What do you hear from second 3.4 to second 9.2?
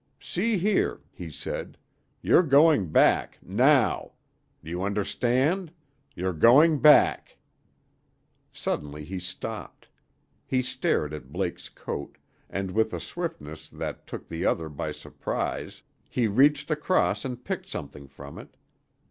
now! Do you understand? You're going back!" Suddenly he